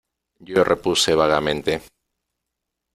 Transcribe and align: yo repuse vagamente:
yo 0.47 0.61
repuse 0.71 1.11
vagamente: 1.21 1.71